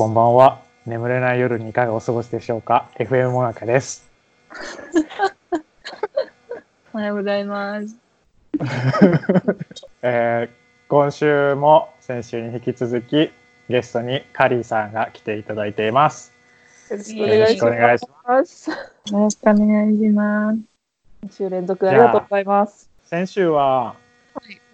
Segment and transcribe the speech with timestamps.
[0.00, 0.62] こんばんは。
[0.86, 4.08] 眠れない夜にいかがお過ごしでしょうか？FM モナカです。
[6.94, 7.98] おはようございます。
[10.00, 13.30] えー今週も先週に引き続き
[13.68, 16.32] ゲストにカリーさんが来ていただいています。
[16.90, 18.70] よろしよろしくお願いします。
[18.70, 18.76] よ
[19.12, 20.58] ろしくお願いします。
[21.26, 22.88] 2週連続でありがとうございます。
[23.04, 23.96] 先週は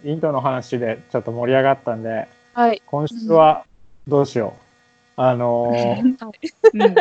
[0.04, 2.80] インドの話でちょっと盛り上がったんで、はい。
[2.86, 3.64] 今週は
[4.06, 4.65] どうしよう。
[5.16, 6.02] あのー
[6.74, 6.94] うん、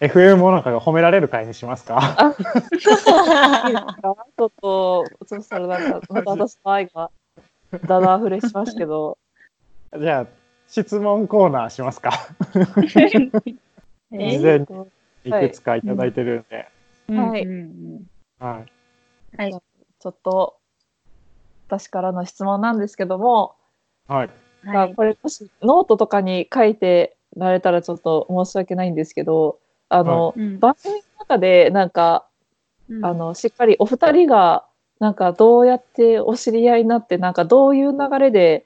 [0.00, 2.34] FM モナカが褒められる回にしますか？
[2.34, 7.10] いいですかちょっと、そしたらなんか、また私の愛が
[7.86, 9.16] だだ溢れしますけど、
[9.98, 10.26] じゃあ
[10.68, 12.12] 質問コーナーしますか？
[14.12, 14.66] え事前に
[15.24, 16.68] いくつかいただいてるんで。
[17.16, 17.46] はい
[18.38, 18.72] はい。
[19.38, 19.52] はい。
[19.52, 20.58] ちょっと、
[21.68, 23.54] 私からの質問なんですけども、
[24.08, 24.30] はい。
[24.64, 30.58] まあこれもしノートとかに書いてられたらちょっと申し訳ないんですけど、あの、うん。
[30.58, 32.26] 番組の中でなんか、
[32.88, 33.04] うん。
[33.04, 34.64] あのしっかりお二人が
[34.98, 38.64] なんかどうやってお知り合いになってなんかどういう流れで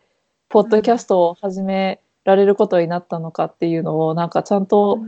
[0.48, 5.00] ポッドキャストを始められることになったのかっていうのをなんかちゃんと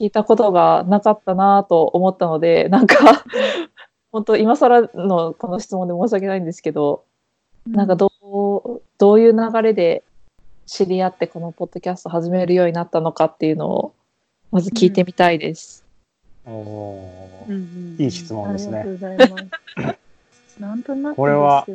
[0.00, 3.24] 聞いたことがなかったなと思ったのでなんか
[4.12, 7.04] 本当今更のこの質問で申し訳ないんですけど、
[7.66, 8.10] なんかど
[8.58, 10.02] うどういう流れで
[10.66, 13.94] 知り合ってこのポッドキャスト始めるようになったのかっていうのを
[14.50, 15.84] まず聞いてみたいです。
[16.44, 17.50] おおー。
[17.50, 20.60] うんうんいい質問ですねありがとうございます。
[20.60, 21.66] なんとなくこれは。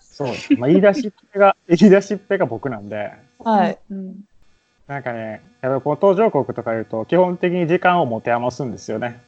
[0.00, 0.54] そうです。
[0.54, 3.78] まあ、言い出しっぺが、言い出しっぺが僕なんで、はい。
[3.90, 4.24] うん。
[4.86, 9.20] なんかね、やっぱりこの途上国とか言うと、基本的に時間を持て余すんですよね。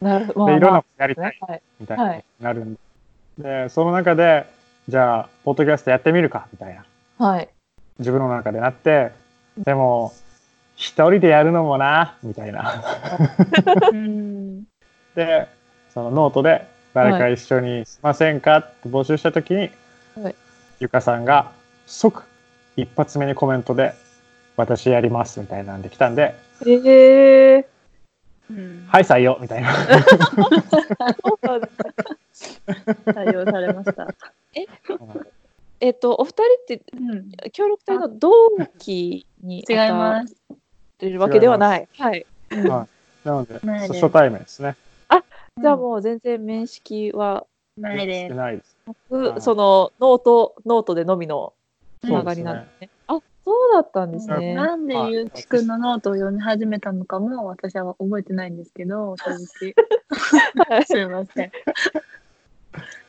[0.00, 0.46] なるほど。
[0.46, 1.62] で、いろんなまことやりたい。
[1.80, 2.80] みたいな、なるんで。
[3.38, 4.46] で、その中で、
[4.88, 7.24] じゃあ、ポッドキャストやってみるか、みたいな。
[7.24, 7.48] はい。
[7.98, 9.12] 自分の中でなって、
[9.56, 10.12] でも、
[10.74, 12.82] 一人でやるのもな、みたいな。
[13.92, 14.64] うん。
[15.14, 15.48] で、
[15.94, 19.70] そのノートで、誰か一緒にしませんかって募集したときに、
[20.20, 20.34] はい
[20.80, 21.50] ゆかさんが
[21.86, 22.22] 即
[22.76, 23.94] 一発目にコメントで、
[24.56, 27.64] 私やりますみたいなんで来たんで、えー、
[28.50, 29.74] うんはい、採用みたいな。
[33.06, 34.08] 採用されました。
[35.80, 35.90] え？
[35.90, 37.30] っと、お二人ってうん。
[37.52, 38.32] 協力隊の同
[38.78, 40.34] 期に違います。
[40.98, 41.88] てるわけではない。
[41.96, 42.26] はい。
[42.50, 44.76] はいなので、初対面ですね。
[45.60, 47.46] じゃあもう全然面識は
[47.76, 48.28] ないです。
[48.28, 48.76] 少ないです。
[49.44, 51.52] そのノート、ノートでのみの
[52.00, 52.90] つながりなんですね。
[53.08, 54.54] あ、そうだったんですね。
[54.54, 59.74] なんでゆうきくんのノートを読み始めたのかも私は覚えてないんですけど、正直。
[60.86, 61.52] すいません。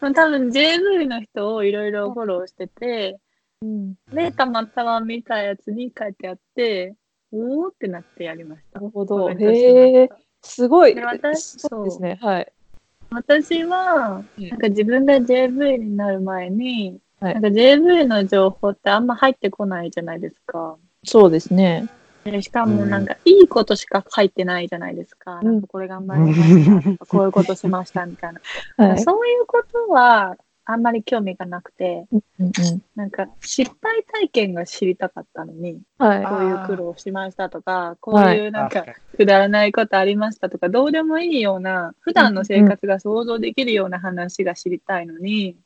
[0.01, 3.19] 多分 JV の人をいろいろフォローしてて、
[3.61, 6.95] うんで、たまたま見たやつに書いてあって、
[7.31, 8.79] おーってなってやりました。
[8.79, 9.29] なるほど。
[9.31, 10.09] へえ
[10.41, 10.95] し、すごい。
[10.95, 12.19] で私そうですね。
[12.21, 12.45] はい。
[12.45, 20.77] た私は、うんなんか自分が JV になる前に、はいなんか JV の情報ってあんま入ってこないじゃないですか。
[21.03, 21.87] そうですね。
[22.23, 25.39] でしかもなんかいいことしか書いてないじゃないですか。
[25.41, 28.41] うんなんかこれ頑張りましたとか、こういうことしましたみたいな。
[28.77, 28.99] はい。
[28.99, 32.51] そういうことはあんまり興味がなくて、うんうん
[32.95, 36.25] なんか失敗体験が知りたかったのに、はい。
[36.25, 45.57] こういう苦労しましたとか、こういうなんかくだらないことありましたとか、どうでもいいような、普段の生活が想像できるような話が知りたいのに、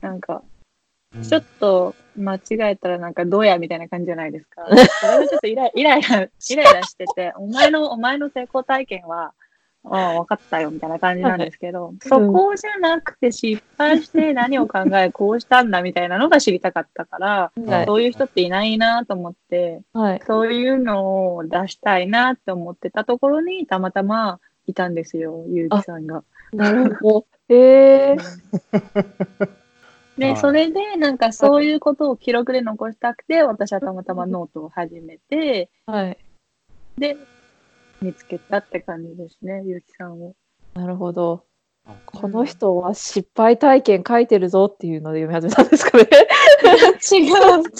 [0.00, 0.42] なんか、
[1.22, 2.40] ちょっと間違
[2.72, 4.64] えたらなんかどうやみたいな感じじゃないですか。
[5.00, 9.32] それがちょっとイライイライラ、イラしてて、お前の、お前の成功体験は、
[9.84, 17.86] ああ、分かったよみたいな感じなんですけど、そこじゃなくて失敗して何を考え、 こうしたんだみたいなのが知りたかったから、はい。
[17.86, 20.22] そういう人っていないなと思って、はい。
[20.26, 26.22] そういうのを出したいなって思ってたところに、たまたまいたんですよ、ゆうきさんが。
[26.52, 27.26] なるほど。
[27.48, 28.16] へえ。
[30.20, 36.18] で、はいそれで、なんかそういうことを記録で残したくて、私はたまたまノートを始めて、はい。
[36.98, 37.16] で、
[38.02, 40.34] 見つけたって感じですね、ゆうきさんを。
[40.74, 41.44] なるほど。
[42.04, 46.04] この人は失敗体験書いてるぞっていうので読み始めたんですかね。
[47.10, 47.34] 違う、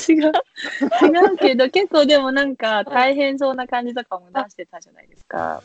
[0.09, 0.33] 違う。
[1.29, 5.63] 違うけど、結構でもなんか大変そうな感じとかも出してたじゃないですか。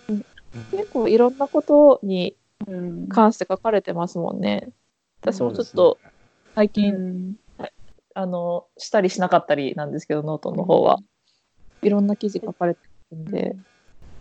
[0.71, 2.35] 結構いろんなことに
[2.67, 3.07] うん。
[3.07, 4.69] 関して書かれてますもんね。
[5.21, 5.97] 私もちょっと
[6.55, 7.35] 最う近、ん。
[8.17, 10.99] あのしたりしなかったりなんですけどノートの方は、
[11.81, 12.79] いろんな記事書かれて
[13.11, 13.57] るんで、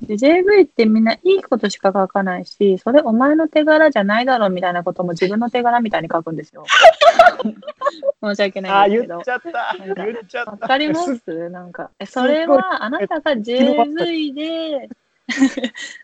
[0.02, 6.64] で JV ってみんないいことしか書かないし、それお前の手柄じゃないだろうみたいなことも自分の手柄みたいに書くんですよ。
[8.20, 9.18] 申し訳あないんですけど。
[9.18, 9.30] ー言っち。
[9.30, 10.24] ゃった。
[10.24, 10.50] っちゃった。
[10.50, 11.48] わかります？
[11.50, 14.88] なんか、えそれはあなたが JV で、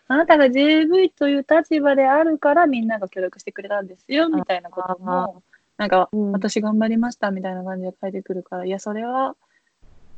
[0.06, 5.42] あなたが JV という立場であるからみんなが協力してくれたんですよみたいなことも、
[5.80, 6.32] なんか、うん。
[6.32, 9.34] 私頑張りましたみたいな感じで書いてくるから、いや、それは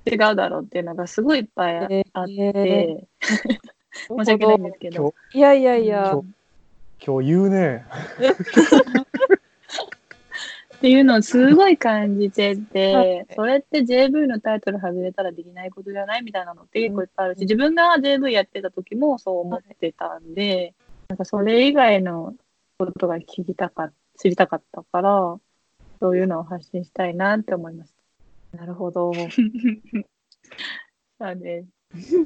[0.05, 3.07] 違うだろうっていうのがすごいいっぱいあって、え
[4.09, 5.15] 申し訳ないんですけど。
[5.33, 6.11] いやいやいや。
[6.15, 6.25] 今、
[7.07, 7.85] 今日言うね。
[10.75, 20.75] っていうのをすごい感じてて、それって JV のタイトル外れたらできないことじゃないみたいなのって結構いっぱいあるし、自分が JV やってた時もそう思ってたんで、
[21.07, 22.35] なんかそれ以外の
[22.81, 25.37] ことが聞きたかっ知りたかったから、
[26.03, 27.93] そういうのを発信したいなって思いまし
[28.59, 29.13] なるほど。
[29.13, 29.19] た。
[31.21, 31.65] そうで
[31.95, 32.17] す。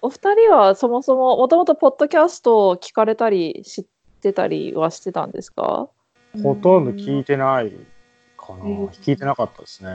[0.00, 3.84] お二人はそもそももともとポッドキャストを聞かれたり知っ
[4.22, 5.90] てたりはしてたんですか？
[6.42, 7.70] ほとんど聞いてない
[8.38, 9.90] かな、うん聞いてなかったですね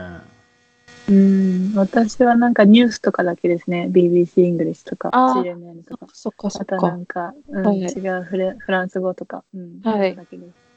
[1.08, 3.88] うん、私はなんかニュースとかだけですね。
[3.90, 5.10] BBC イングリッシュとか、
[5.42, 6.06] CNN とか。
[6.12, 6.96] そっかそあとなっか。
[6.96, 9.42] んか、うんはい違うフレフランス語とか。
[9.54, 10.67] うん、はいだけですあ、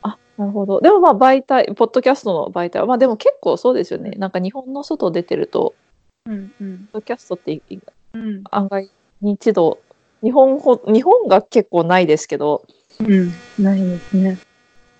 [0.42, 0.82] なるほど。
[0.82, 4.12] でもまあ媒体、ポッドキャストの媒体は、まあでも結構そうですよね。
[4.18, 5.76] なんか日本の外出てると、
[6.26, 7.62] うんうんポッドキャストって
[8.14, 8.90] うん案外
[9.22, 9.78] 認知度、
[10.24, 12.64] 日本ほ、日本が結構ないですけど、
[13.00, 13.32] うん、
[13.64, 14.40] ないですね。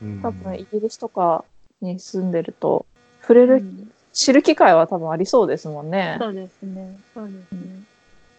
[0.04, 1.44] うん多分イギリスとか
[1.82, 2.86] に住んでると、
[3.22, 6.18] 触れる、うん知る機会は多分ありそうですもんね。
[6.20, 7.00] そうですね。
[7.14, 7.84] そうですね。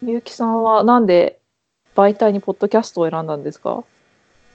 [0.02, 1.40] みゆきさんはなんで
[1.96, 3.82] 媒体にポッドキャストを選んだんですか？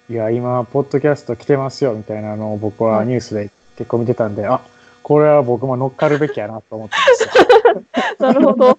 [0.09, 4.61] いや今ポッドキャスト来てますよみたいなのを僕はニュースで結構見てたんで、あ
[5.03, 8.77] これは僕も乗っかるべきやなと思ったんですよなるほど。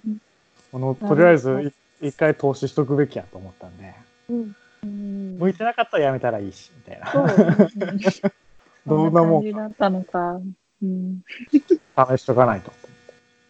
[0.72, 2.08] このとりあえずい。
[2.08, 3.94] 一回投資しとくべきやと思ったんで。
[4.30, 7.10] うん、うん向いてなかったらやめたらいいしみたいな。
[8.10, 8.32] そう
[8.86, 10.40] どんなもんだったのか。
[10.82, 11.22] うん。
[11.52, 12.72] 試しとかないと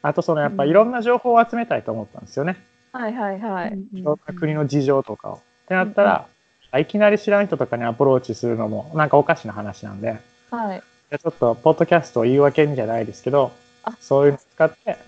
[0.02, 2.56] あとそのやっぱいろんな情報を集めたいと思ったんですよね、
[2.92, 3.78] はいはいはい。
[3.92, 5.34] いろんな国の事情とかを。
[5.34, 5.38] っ
[5.69, 6.26] てなったら、
[6.76, 10.18] いきなり知らん人とかにアプローチするのもなんかおかしな話なんで、
[10.50, 10.82] はい。
[11.10, 13.52] じゃあちょっとポッドキャストを言い訳にじゃないですけど
[13.84, 14.98] あ、そういうのを使って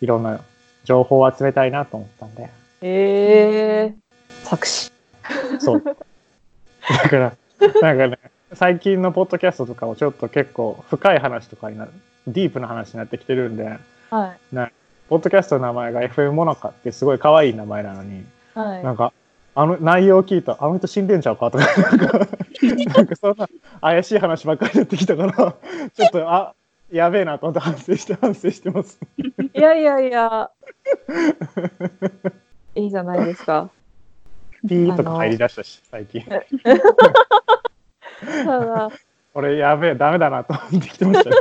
[0.00, 0.40] いろんな
[0.84, 2.50] 情報を集めたいなと思ったんで、
[2.80, 4.92] えー、作詞。
[5.58, 5.82] そう。
[5.82, 7.36] だから、
[7.82, 8.18] なんかね、
[8.52, 11.90] 最近のポッドキャストとかもちょっと結構深い話とかになる、
[12.26, 13.78] ディープな話になってきてるんで、
[14.10, 14.72] はい。
[15.08, 18.84] ポッドキャストの名前が FM モナカってすごい可愛い名前なのに、はい。
[18.84, 19.12] なんか、
[19.56, 22.28] あの内容を聞いたら、あの人死んでんちゃうかとか、なんか、
[22.94, 23.48] なんかそんな
[23.80, 25.32] 怪しい話ばっかりになってきたから、
[25.96, 26.54] ちょっと、あ
[26.92, 29.00] やべえなと思って反省して反省してます。
[29.18, 30.50] いやいやいや。
[32.74, 33.70] いいじゃないですか。
[34.68, 36.22] ピーとか入り出したし、最近。
[38.44, 38.90] ただ、
[39.32, 41.36] 俺、やべえ、ダメだなと思ってきてましたね。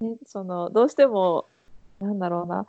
[0.10, 1.46] ね、そのどうしても
[2.00, 2.66] なんだろうな、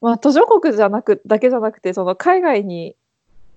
[0.00, 2.96] まあ、途上国じゃなくだけじゃなくてその海外に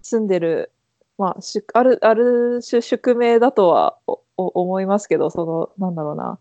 [0.04, 0.72] 住んでる、
[1.18, 6.38] まあ、しあるある種宿命だとはおお思いますけどそのなんだろうな、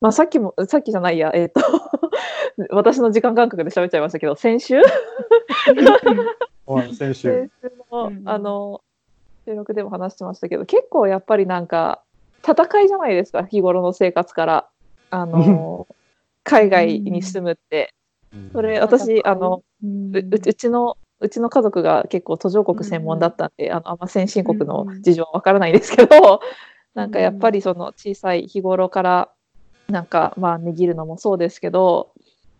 [0.00, 1.60] まあ、さっきもさっきじゃないやえっ、と
[2.70, 4.80] 私の時間感覚で喋っちゃいましたけど先週？
[6.66, 7.28] は い先週。
[7.30, 8.82] 先週のうんあの
[9.46, 12.02] 収録でも話してましたけど結構やっぱりなんか
[12.42, 14.68] 戦いじゃないですか日頃の生活から。
[15.10, 15.86] あの
[16.44, 17.94] 海外に住むって。
[18.52, 26.40] それ私あのううちのうちの家族が結構途上国専門だったんで、あのあんま先進国の事情はわからないんですけど、
[26.94, 29.30] なんかやっぱりその小さい日頃から
[29.88, 32.12] なんかまあ値切るのもそうですけど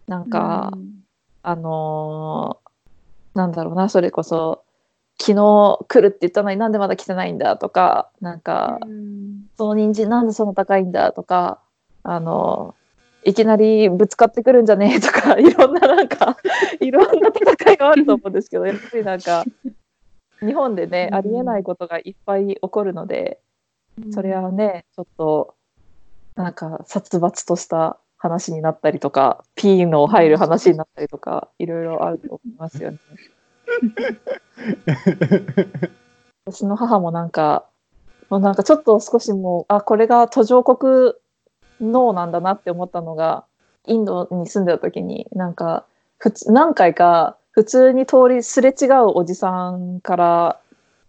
[0.07, 0.73] なんか、
[1.43, 2.69] あのー
[3.35, 4.65] なんだろうなそれこそ
[5.21, 9.47] 昨日来るって言ったのになんでまだ来てないんだとかなんか、うん。
[9.57, 11.61] その人参なんでそんな高いんだとか
[12.03, 12.75] あの
[13.29, 14.95] いきなりぶつかってくるんじゃね？
[14.97, 16.37] え とかいろんななんか
[16.81, 19.45] いろんな戦いがあると思うんですけどやっぱりなんか
[20.41, 21.17] 日本でねうん。
[21.17, 23.41] ありえないことがいっぱい起こるので
[24.11, 25.55] それはねちょっと
[26.37, 32.99] なんか殺伐とした話になったりとか P の入る話になったりとかいろいろあると思いますよね。
[36.47, 37.67] 私の母もなんか、
[38.31, 41.13] もうなんかちょっと少しもう、あ、これが途上国
[41.81, 43.45] 脳なんだなって思ったのが、
[43.87, 45.85] インドに住んでた時に、なんか、
[46.19, 50.61] 普通、何回か普通に通りすれ違うおじさんから、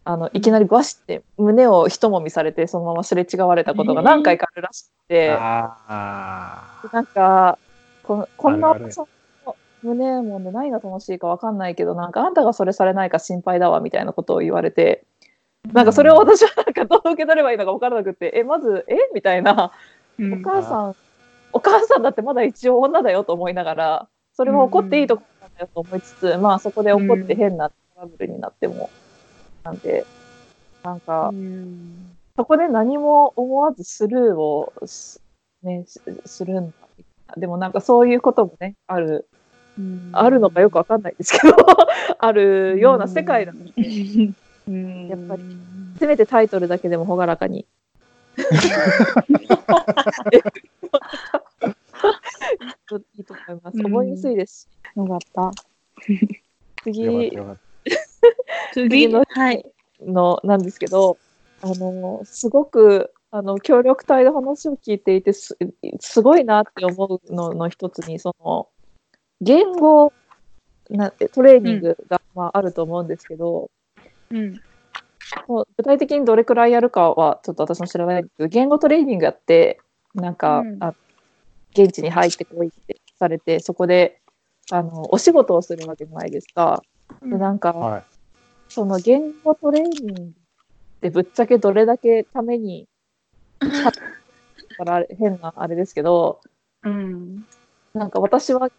[0.06, 7.58] あの、いきなりバシって胸を一もみされて、そのまますれ違われたことが何回かあるらしくて、あなんか、
[8.04, 9.08] ここんなそ
[9.46, 15.04] の胸もんで何が楽しいか分かんないけどなんかあんたがそれされないか心配だわみたいなことを言われて。
[15.74, 18.96] なんかそれを私はなんかどう受け取ればいいのか分からなくてえまずえ？
[19.14, 19.74] みたいな
[20.20, 20.96] お母さん
[21.52, 28.90] お母さんだってまだ一応女だよと思いながらそれは怒っていいとこなんだよと思いつつ、まあそこで怒って変なトラブルになっても、
[29.64, 30.06] なんで
[30.82, 31.34] なんか、
[32.38, 35.22] そこで何も思わずスルーをす,、
[35.62, 39.28] ね、すするんだでもなんかそういうこともねある、
[40.14, 41.56] あるのかよくわかんないですけど
[42.18, 43.72] あるような世界なので、
[45.10, 45.44] やっぱり
[46.00, 47.66] せめてタイトルだけでも朗らかに
[53.18, 53.78] いいと思います。
[53.78, 54.98] 覚えやすいですし。
[54.98, 55.52] よかった。
[56.84, 57.58] 次よかっ
[58.74, 59.66] 次のはい。
[60.02, 61.18] のなんですけど、
[61.62, 65.58] あのすごくあの協力隊の話を聞いていてす
[66.00, 68.70] すごいなって思うのの一つにその
[69.42, 70.14] 言語
[70.90, 73.70] なトレーニングが、まあ、あると思うんですけど、
[74.32, 74.62] うん。
[75.48, 79.80] もう具体的にどれくらいやるかはちょっと私も知らないんですけど言語トレーニングやって
[80.16, 80.94] なんか、うんあ
[81.72, 84.22] 現地に入ってこいってされてそこで
[84.72, 86.82] あのお仕事をするわけじゃないですか。
[87.22, 87.80] でなんか、た。
[87.80, 88.04] はい。
[88.68, 90.26] その言語トレーニングっ
[91.02, 92.88] てぶっちゃけどれだけために
[94.78, 96.42] から 変なあれですけど
[96.84, 97.46] うん。
[97.94, 98.70] なんか私は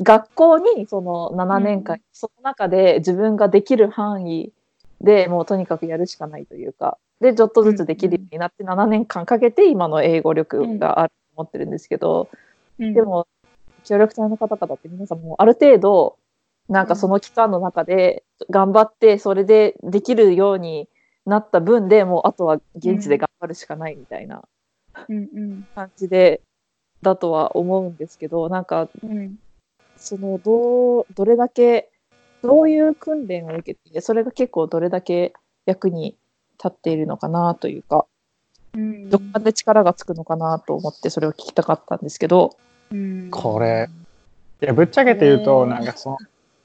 [0.00, 4.52] 学校にその7年間、うんその中で自分ができる範囲
[5.00, 6.98] でもうとにかくやるしかないというか。
[7.20, 12.30] でちょっとずつできるようになって7年間かけて今の英語力があると思ってるんですけど、
[12.78, 12.94] うん。
[12.94, 13.26] で、も
[13.84, 16.16] 協力隊の方々って皆さんもうある程度
[16.68, 20.88] なんかその期間の中で頑張ってそれでできるように
[21.26, 24.42] なった分でもうあとは現地で頑張るしかないみたいな
[25.74, 26.40] 感じで
[27.02, 29.36] だとは思うんですけどなんかうん。
[29.96, 31.89] そのどうどれだけ
[32.42, 35.32] どういう訓練を受けてそれが結構どれだけ
[35.66, 36.16] 役に
[36.58, 38.06] 立っているのかなというか
[38.74, 39.08] うん。
[39.08, 42.56] どこまで力がつくのかなと思ってそれを聞きたかったんですけど。
[42.90, 43.28] うん。
[43.30, 43.88] これ、
[44.62, 46.18] いや、ぶっちゃけて言うと、へーなんかその、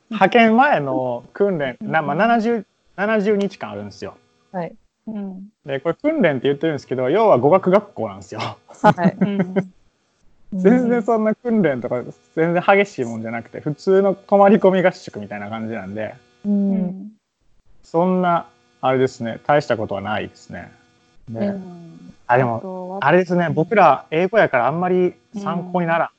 [0.09, 2.65] 派遣前の訓練、なまあ、70、
[2.97, 4.17] 70日間あるんですよ。
[4.51, 4.75] はい。
[5.07, 5.47] うん。
[5.65, 8.39] で、これ訓練って言ってるんですけど、要は語学学校なんですよ。
[8.39, 9.55] はい、うん
[10.61, 12.03] 全然そんな訓練とか
[12.35, 17.11] 全然激しいもんじゃなくて普通の泊まり込み合宿みたいな感じなんでううんん
[17.83, 18.47] そんな
[18.81, 20.71] あれですね大したことはないですね。
[21.29, 26.09] でうんあでもあれですね僕ら英語やからあんまり参考にならん。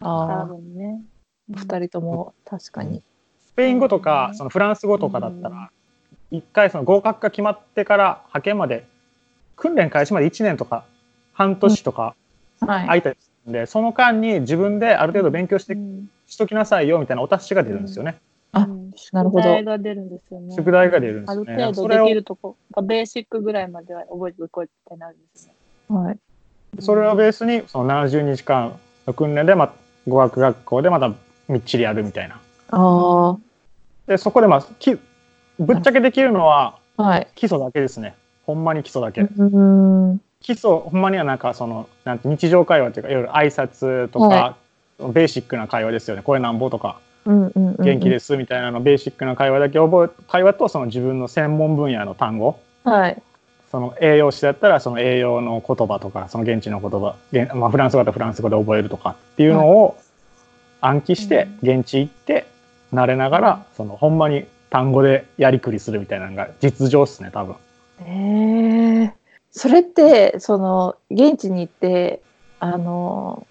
[0.00, 1.00] 多ああ分ね。
[1.48, 3.02] 二人とも確かに。
[3.42, 5.70] スペイン語とうんかそのフランス語とかだったら
[6.30, 8.86] 一回その合格が決まってから派遣まで
[9.56, 10.84] 訓練開始まで1年とか
[11.32, 12.14] 半年とか
[12.60, 12.86] はい。
[12.86, 18.16] 空いたりするんでその間に自分である程度勉強してうんしときなさいよみたいなお達しが出るんですよね。
[18.52, 20.54] あうんなるほど宿題が出るんですよね。
[20.54, 21.54] 宿題が出るんですあるよね。
[21.54, 25.54] 程度それをできるとこ、ベーシックぐらいまでは覚えておこうってなるんですね。
[25.88, 26.18] はい。
[26.78, 29.72] それをベースにその70日間の訓練で、まあ、
[30.08, 31.12] 語学学校でまた
[31.48, 32.40] みっちりやるみたいな。
[32.70, 33.36] あ
[34.06, 34.96] でそこでまあき
[35.58, 37.28] ぶっちゃけできるのはあ、はい。
[37.34, 38.14] 基礎だけですね。
[38.46, 39.22] ほんまに基礎だけ。
[39.22, 40.20] うん。
[40.42, 44.56] 基礎ほんまにはなんかそのなんて日常会話っていうかいわゆる挨拶とか、は
[45.12, 46.22] ベーシックな会話ですよね。
[46.22, 47.84] これなんぼとかうんうんうん。
[47.84, 53.22] 元気ですみたいなのベーシックな会話だけ覚え会話とその自分の専門分野の単語はい。
[53.70, 59.96] その栄養士だったらその栄養の言葉とかその現地の言葉、現まあ、フランス語だったらフランス語で覚えるとかっていうのを
[60.80, 62.46] 暗記して現地行って
[62.92, 67.56] 慣れながらそのほんまに単語でやりくりするみたいなのが実情っすね多分。
[68.00, 68.59] ええ
[69.52, 72.22] それってその現地に行って
[72.58, 73.46] あの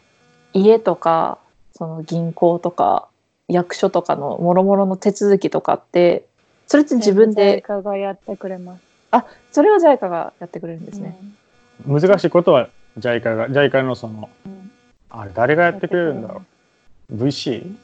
[0.54, 1.40] 家とか
[1.74, 3.08] その銀行とか
[3.48, 6.26] 役所とかのもろもろの手続きとかって
[6.68, 8.84] それって自分で誰かがやってくれます。
[9.12, 11.18] あそれは JICA がやってくれるんですね。
[11.86, 14.72] 難しいことは JICA が JICA のそのうん
[15.10, 16.44] あれ誰がやってくれるんだろ
[17.12, 17.66] う VC?
[17.66, 17.78] い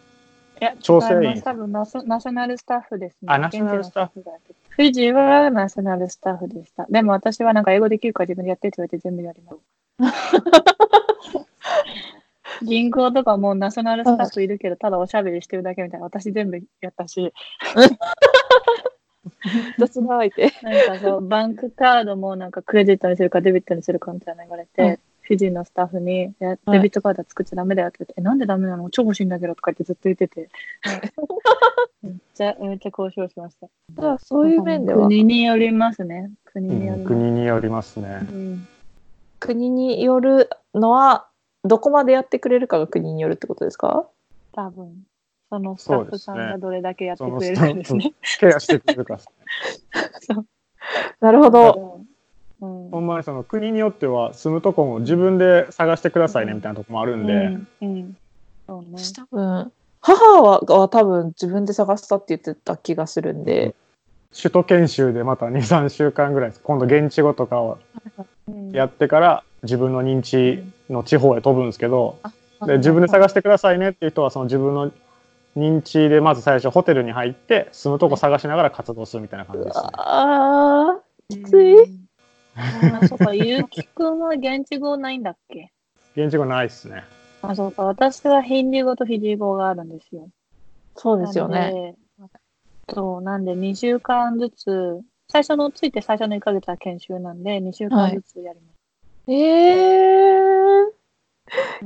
[0.61, 3.27] や、調整員多分ナショナショナルスタッフですね。
[3.27, 6.85] あナショナルスタッフがやってフィジーはナショナルスタッフでした。
[6.89, 9.59] でも私はなんか英語できるから自分でやってって言われて全部やります。
[12.65, 16.05] 銀行とかもナショナルスタッフいるけど、ただおしゃべりしてるだけみたいな。
[16.05, 17.33] 私全部やったし、
[19.79, 20.51] 雑な相手。
[20.61, 28.89] なんかそう、バンクカードもなんかクレジットにするかデビットにするかみたいなの言われて、はいフィジーのスタッフに、デビットカードは作っちゃダメだよって言って、え、なんでダメなの？
[28.91, 30.49] 超欲しいんだけどとか言ってずっと言ってて、
[32.03, 33.67] めっちゃ、めっちゃ交渉しました。
[33.95, 36.31] だからそういう面では国によりますね。
[36.45, 37.15] 国によります。
[37.15, 38.19] 国によりますね。
[38.21, 38.67] うん
[39.39, 41.27] 国によるのは
[41.63, 44.07] どこまでやってくれるかが国によるってことですか？
[44.53, 45.03] 多分。
[45.49, 48.13] そのスタッフさんがどれだけやってくれるんですね。
[48.39, 49.19] ケアしてくれるか。
[51.19, 52.01] なるほど。
[52.61, 52.89] うん。
[52.91, 57.67] ほんまにその国によっては住むとこも自分で探してくださいねみたいなとこもあるんで、うん。
[57.81, 58.15] うん。
[58.67, 59.03] そうね。
[59.15, 59.71] 多分
[60.01, 63.75] 母はは多分自分で探したって言ってた気がするんで、
[64.35, 67.79] 首都研修でまた23週間ぐらい今度現地語とかを
[68.47, 68.71] うん。
[68.71, 74.91] やってから自分の認知の地方へ飛ぶんですけど、あで自分で探してくださいねっていう人はその自分の
[75.57, 79.89] 認知でまず最初ホテルに入って住むとこ探しながら活動するみたいな感じですね。
[79.93, 82.04] あきつい
[82.55, 85.71] あ、そうか、ゆうきくんは現地語ないんだっけ？
[86.15, 87.03] 現地語ないっすね。
[87.41, 90.29] あ、そうか、私はヒンディー語とフィジー語があるんですよ。
[90.95, 91.59] そうですよね。
[92.17, 92.33] なんで。
[92.93, 99.31] そう、なんで2週間ずつ、最初の、ついて最初の1ヶ月は研修なんで、2週間ずつやります。
[99.31, 100.95] えー、うん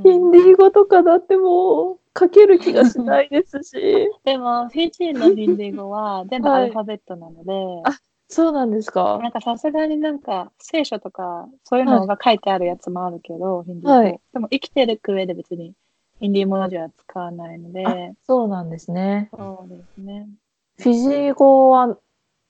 [0.02, 3.76] ヒンディー語とかだってもう書ける気がしないですし。
[4.24, 7.52] でも、フィジーのヒンディー語は全部アルファベットなので、
[7.84, 7.92] あ
[8.30, 9.18] そうなんですか？
[9.20, 13.98] なんかさすがになんか聖書とかそういうのが書いてあるやつもあるけど、ヒンディー語。
[13.98, 15.74] はいでも生きてる上で別に
[16.20, 19.28] ヒンディー文字は使わないので、あそうなんですね。
[19.36, 20.28] そうですね。
[20.78, 22.00] フィジー語はっ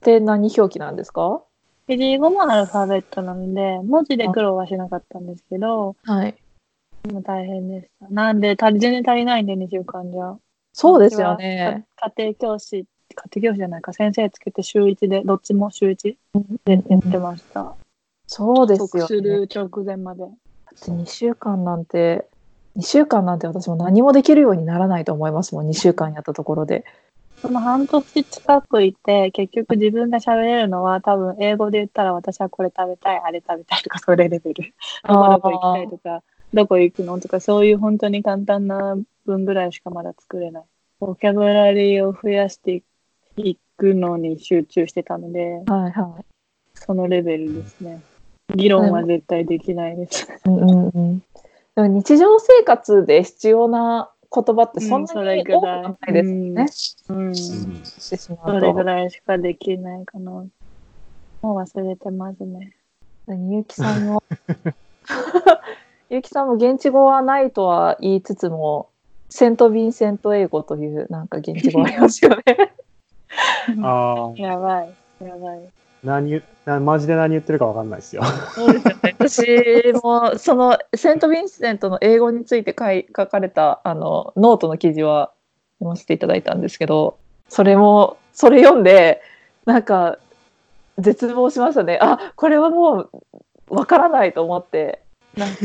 [0.03, 1.43] て何表記なんですか？
[1.87, 6.37] フィジー語もアルファベットなので、文字で苦労はしなかったんですけど、はい。
[7.11, 8.09] もう大変でした。
[8.11, 10.37] なんで、全然足りないんで、2週間じゃ。
[10.73, 11.87] そうですよね。
[11.97, 16.17] 家庭教師、家庭教師じゃないか、先生つけて週1で、どっちも週1
[16.65, 17.75] でやってました。
[18.27, 18.89] そうですよね。
[18.89, 20.25] 即する直前まで。
[20.77, 22.27] 2週間なんて、
[22.77, 26.85] 2週間なんて私も何もできるようにならないと思いますもん、2週間やったところで。
[27.41, 34.75] その半年近くいて、結局自分が喋れるのは多分英語で言ったら私はこれ食べたい、あれ食べたいとかそれレベル。
[35.09, 40.65] どこどこ行きたいとか、どこ行くのとかそういう本当に簡単な文ぐらいしかまだ作れない。
[41.01, 42.83] ボキャブラリーを増やしてい
[43.77, 46.25] くのに集中してたので、はいはい。
[46.75, 48.03] そのレベルですね。
[48.55, 50.29] 議論は絶対できないです。
[50.45, 51.19] うんうんうん。
[51.19, 51.25] で
[51.77, 56.67] も日常生活で必要な言葉ってそんなに多くはないですよね。
[57.09, 57.35] うん。
[57.35, 58.83] そうれぐと。
[58.85, 60.31] らいしかできないかな。
[60.31, 60.51] も
[61.43, 62.77] う忘れてますね。
[63.29, 64.23] ゆうきさんも、
[66.11, 68.91] ゆうきさんも現地語はないとは言いつつも、
[69.29, 72.75] セント・ヴィンセント英語というなんか現地語ありますよね。
[73.83, 74.95] ああ、やばい。
[75.23, 75.61] やばい。
[76.03, 78.23] 何言なマジで何言ってるかわかんないですよ。
[78.55, 79.15] そうですよね。
[79.19, 85.33] 私もそのセント・ヴィンセントの英語について書い書かれたあのノートの記事は
[85.79, 89.21] 読ませていただいたんですけど、それもそれ読んで
[89.67, 90.19] なんか
[90.99, 91.99] 絶望しましたね。
[92.01, 93.09] あこれはも
[93.71, 95.03] うわからないと思って。
[95.37, 95.57] なんか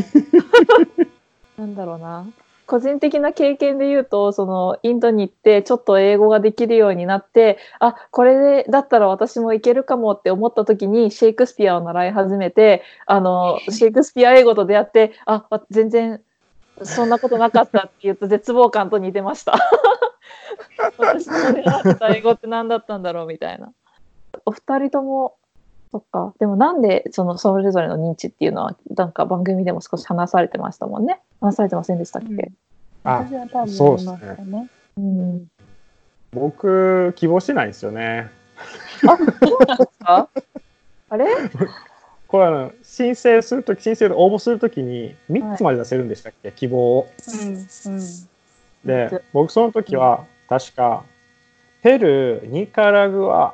[1.58, 2.25] なんだろうな。
[2.65, 16.21] 個人的な経験で言うとそのインドに行ってちょっと英語ができるようになってあこれでだったら私もいけるかもって思った時にシェイクスピアを習い始めてあのシェイクスピア英語と出会ってあわ全然
[16.84, 19.58] そんなことなかったって言うと絶望感と似てました。
[20.97, 23.71] 私の習ってた英語って何だったんだろうみたいな。
[24.45, 25.38] お二人とも
[25.96, 32.52] そっかでもなんでそのそれぞれの認知っていうのはなんか番組でも少し話されてましたもんね話されてませんでしたっけ、
[33.06, 34.70] あ私は多分そうっすね。
[34.98, 35.48] うん
[36.36, 38.30] 僕、希望してないんですよね。
[40.04, 40.28] あ
[41.10, 41.28] あれ？
[42.28, 47.08] これあの申請するとき、申請で応募するときに3つまで出せるんでしたっけ、希望を。
[47.28, 47.48] うん。
[47.48, 48.02] うん。
[48.84, 51.06] で、僕その時は確か、
[51.82, 53.54] ペルー、ニカラグア、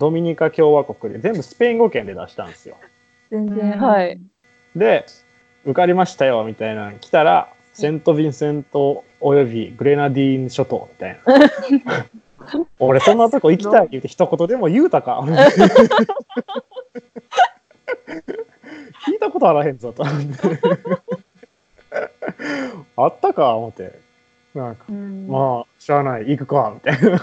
[0.00, 2.76] ドミニカ共和国で全部スペイン語圏で出したんですよ。
[3.30, 4.18] 全然、はい。
[4.74, 5.04] で、
[5.64, 11.20] 受かりましたよみたいなの来たら、セント・ヴィンセントおよびグレナディーン諸島みたい
[11.84, 12.06] な。
[12.80, 15.20] 俺そんなとこ行きたい言うて一言でも言うたか。
[19.06, 20.02] 聞いたことあらへんぞと。
[22.96, 24.00] あったか思って。
[24.54, 25.28] なんか、うん。
[25.28, 27.20] まあ、しゃあない、行くか、みたいな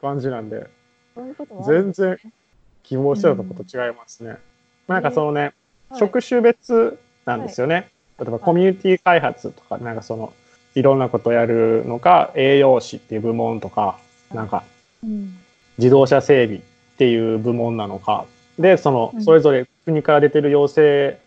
[0.00, 0.68] 感じなんで、
[1.16, 2.18] そういうこと全然
[2.82, 4.36] 希望してたとこと違いますね。
[4.86, 5.54] なんかそのね、
[5.88, 5.98] はい。
[5.98, 7.88] 職種別なんですよね。
[8.20, 10.34] 例えばコミュニティ開発とか、なんかその、
[10.74, 13.98] いろんなことやるのか、栄養士っていう部門とか、
[14.32, 14.62] なんか
[15.02, 15.38] うん。
[15.78, 16.62] 自動車整備っ
[16.98, 18.26] ていう部門なのか、
[18.58, 19.24] で、そのう、ん。
[19.24, 21.18] それぞれ国から出てる要請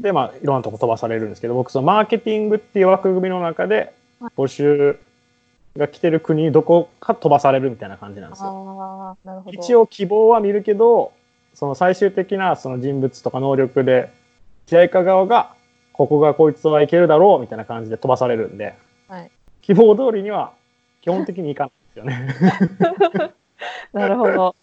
[0.00, 4.98] で、まあ、いろんなとこ飛ばされるんですけど、僕、そのマーケティングっていう枠組みの中ではい、募集
[5.78, 9.16] が来てる国にどこか飛ばされるみたいな感じなんですよ。
[9.52, 11.12] 一応希望は見るけど、
[11.54, 14.12] その最終的なその人物とか能力で、
[14.66, 15.54] JICA 側が、
[15.92, 18.74] ここがこいつはいけるだろうみたいな感じで飛ばされるんで、
[19.08, 19.30] はい
[19.62, 20.54] 希望通りには
[21.02, 23.34] 基本的に行かないですよね。
[23.92, 24.40] なるほど。
[24.40, 24.54] は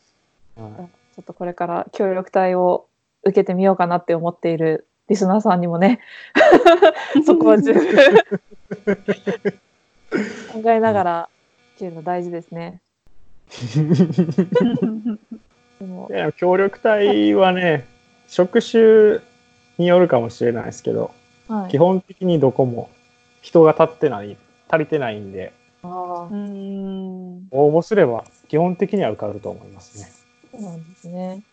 [0.58, 2.88] いちょっとこれから協力隊を
[3.24, 6.00] 受けてみようかなって思っているリスナーさんにもね、
[7.26, 7.84] そこは十分
[10.52, 11.30] 考えながら
[11.76, 12.82] 受けるの大事ですね。
[15.80, 17.86] でもいや協力隊はね
[18.28, 19.20] 職種
[19.78, 21.12] によるかもしれないですけど、
[21.48, 22.90] はい基本的にどこも
[23.42, 24.36] 人が立ってない
[24.68, 27.48] 足りてないんでああうん。
[27.52, 30.10] 応募すれば基本的には受かると思いますね。
[30.52, 31.44] そうなんですね。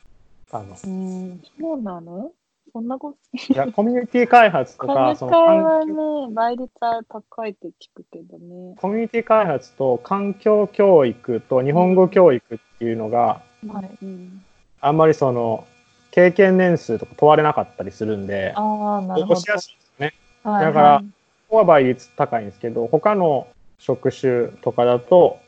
[0.50, 1.42] あのうん。
[1.60, 2.32] そうなの？
[2.72, 3.52] そんなこと。
[3.52, 8.74] いやコミュニティ開発とかそ会の環境はね、倍率は高いって聞くけどね。
[8.76, 13.98] コミュニティ開発と環境教育と日本語教育っていうのがはい。
[14.02, 14.42] うん。
[14.80, 15.66] あんまりその
[16.10, 19.34] 経験年数とか問われなかったりするんでああ、なるほど。
[19.34, 20.14] 応募しやすいですね。
[20.42, 21.02] はいだから
[21.48, 23.46] ここは倍率高いんですけど他の
[23.78, 25.38] 職種とかだと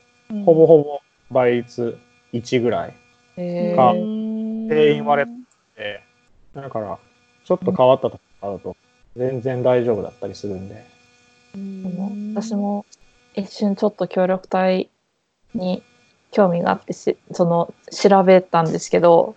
[0.45, 1.99] ほぼほぼ倍率
[2.35, 2.95] 1ぐらい
[3.39, 6.03] えがー、定員割れで
[6.55, 6.99] だから
[7.45, 8.77] ちょっと変わったとかだと
[9.17, 10.85] 全然大丈夫だったりするんで。
[11.55, 12.85] でも私も
[13.35, 14.89] 一瞬ちょっと協力隊
[15.55, 15.83] に
[16.33, 19.37] 興味があってしその調べたんですけど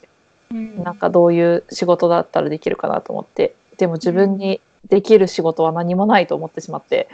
[0.52, 0.84] うん。
[0.84, 3.56] なんかどういう仕事だったらできるかなと思って。
[3.78, 7.08] でも自分にできる仕事は何もないと思ってしまって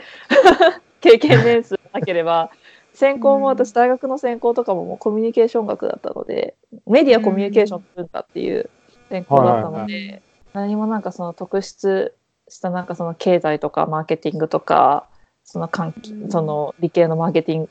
[1.00, 2.50] 経験年数なければ
[2.94, 6.54] 専攻も私大学の専攻とかももうコミュニケーション学だったので
[6.86, 8.70] メディアコミュニケーション文化っていう
[9.10, 10.22] 専攻だったので、はい
[10.54, 12.14] 何もなんかその特出
[12.48, 15.06] したなんかその経済とかマーケティングとか
[15.44, 16.30] その関係うん。
[16.30, 17.70] その理系のマーケティング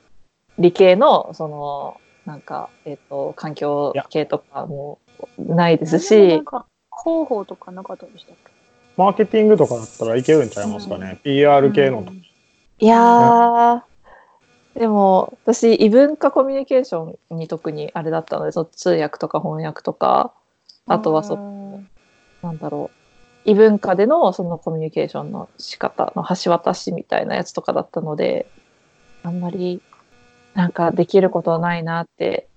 [0.60, 5.00] 理系のそのなんか、えっと環境系とかも
[5.38, 6.44] ないですなし広
[7.02, 8.52] 報とかなかったでしたっけ？
[8.96, 12.04] マーケティングとかだったらいけるんちゃいますかね、PR 系の。
[12.04, 12.18] とか、
[12.80, 20.34] いやーでも私異文化コミュニケーションに特にあれだったのでその通訳とか翻訳とか
[20.88, 21.36] あとはそ
[22.44, 22.98] なんだろう。
[23.46, 28.46] 異文化でのそのコミュニケーションの仕方の橋渡しみたいなやつとかだったので
[29.22, 29.82] あんまり
[30.54, 32.48] なんかできることないなって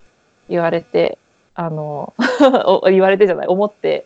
[0.47, 1.17] 言われて
[1.55, 2.13] あの
[2.65, 4.05] お言われてじゃない思って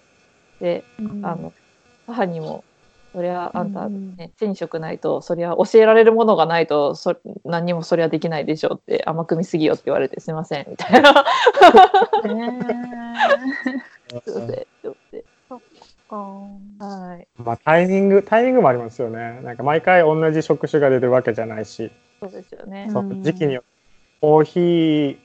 [0.60, 1.26] でうん。
[1.26, 1.54] あの
[2.08, 2.64] 母にも
[3.14, 4.16] 「そりゃあんた、うん。
[4.16, 7.16] ね、手に職ないとそりゃ教えられるものがないとそ
[7.46, 11.14] 何にもそりゃできないでしょ」って甘く見すぎよって言われて「すいません」みたいな。
[16.16, 17.28] はい。
[17.38, 19.42] まあタイミングタイミングもありますよね。
[19.44, 22.90] なんか毎回同じ職種が出てるわけじゃないし、そうですよね。
[22.92, 23.70] その時期によって
[24.22, 25.18] コーヒー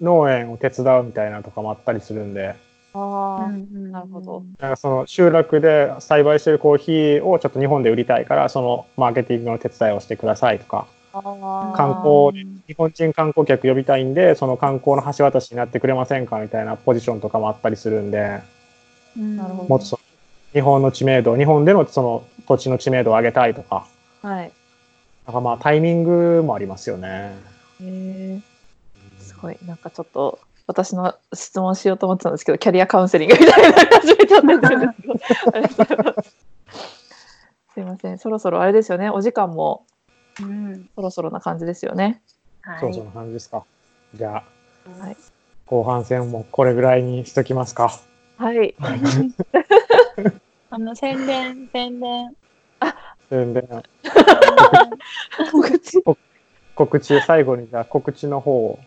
[0.00, 2.54] 農園を手伝うみたいなとかもあったりするんで。
[2.94, 4.44] ああ、ななるほど。
[4.58, 10.86] なんかその集落で栽培してるコーヒーをちょっと日本で売りたいからそのマーケティングの手伝いをしてくださいとか。
[11.14, 18.40] あ観光で日本人観光客呼びたいんでその観光の橋渡しになってくれませんかみたいなポジションとかもあったりするんで。
[19.16, 19.68] なるほど。
[19.68, 20.01] もっとその
[20.52, 23.86] 日本の知名度日本でのその土地の知名度を上げたいとか
[24.22, 24.52] はい。
[25.26, 27.36] なんかまあタイミングもありますよね。
[27.80, 28.40] へえ
[29.18, 30.38] すごい、なんかちょっと。
[30.68, 36.22] 私の質問しようと思ってたんですけど、キャリアカウンセリングみたいになり始めちゃってるんですけど。
[36.22, 36.36] す。
[37.74, 39.10] すいません、そろそろあれですよね。
[39.10, 39.86] お時間も
[40.40, 42.22] うんそろそろな感じですよね。
[42.62, 43.64] はいそうそんな感じですか。
[44.14, 45.16] じゃあはい。
[45.66, 47.98] 後半戦もこれぐらいにしときますか。
[48.38, 48.74] はい。
[50.74, 52.34] あの宣伝宣伝
[53.28, 53.68] 宣伝
[55.52, 56.02] 告知
[56.74, 58.78] 告知最後にじゃあ告知の方を。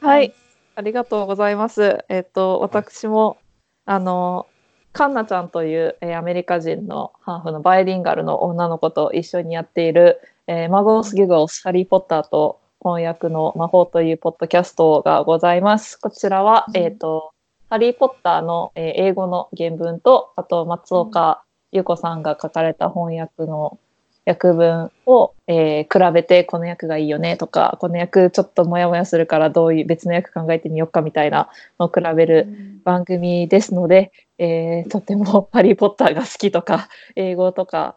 [0.00, 0.32] はい、
[0.74, 2.02] ありがとうございます。
[2.08, 3.36] えっと、私も、
[3.84, 4.46] あの、
[4.94, 16.00] カンナちゃんという、えーアメリカ人のハーフのバイリンガルの女の子と一緒にやっている、えーマゴース・ギゴス・ハリー・ポッターと翻訳の魔法というポッドキャストがございます。
[16.00, 17.33] こちらは、うんえっと、
[17.74, 23.80] ハリー・ポッターの、えー英語の原文と、あと松岡優子さんが書かれた翻訳の
[24.24, 31.48] 訳文を、えー比べてこの役がいいよねとかこの役ちょっとモヤモヤするからどういう別の役考えてみようかみたいな
[31.80, 32.46] のを比べる
[32.84, 37.96] 番組ですので、えーとても 「ハリー・ポッター」が好きとか英語とか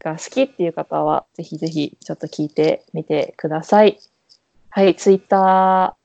[0.00, 4.00] が好きっていう方はぜひぜひちょっと聞いてみてください。
[4.70, 5.96] はい、ツイッタ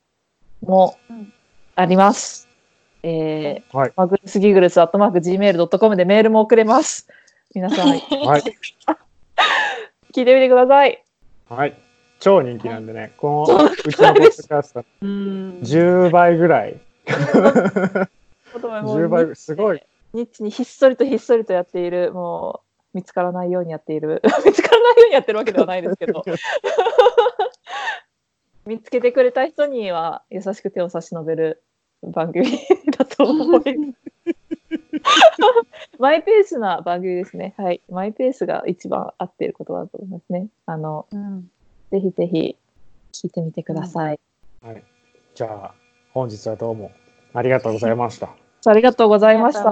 [0.62, 1.00] ーも
[1.76, 2.47] あります。
[3.10, 7.08] えーはいマグルスギグルスアットマーク Gmail.com でメールも送れます。
[7.56, 8.02] 皆さんはい。
[10.14, 11.02] 聞いてみてください。
[11.50, 11.74] はい。
[12.20, 18.10] 超人気なんでね、このうちのポッドキャストうん10倍ぐらい、10
[19.08, 19.82] 倍すごい。
[20.14, 22.60] ニッチにひっそりとひっそりとやっている、も
[22.94, 26.26] う見つからないようにやっている、 見つからないようにやってるわけではないですけど、
[28.66, 31.64] 見つけけてくれた人には優しく手を差し伸べる
[32.04, 32.46] 番組
[32.98, 33.98] だと思います。
[36.00, 37.54] マイペースな番組ですね。
[37.58, 37.82] はい。
[37.90, 40.48] マイペースが一番合っている言葉だと思いますね。
[40.66, 41.50] あの、うん
[41.90, 42.58] ぜひぜひ
[43.14, 44.20] 聞いてみてください。
[44.62, 44.84] はい。
[45.34, 45.74] じゃあ、
[46.14, 46.92] 本日はどうも
[47.34, 48.36] ありがとうございました。
[48.66, 49.62] ありがとうございました。
[49.62, 49.64] い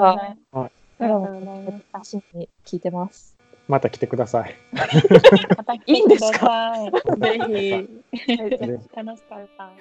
[0.53, 3.35] ますありがとうございました楽しみに聞いてます。
[3.67, 4.55] また来てください。
[5.57, 6.73] またいいんですか？
[6.75, 7.69] 来てくださいぜひ。
[8.27, 9.71] ぜひ楽しかった。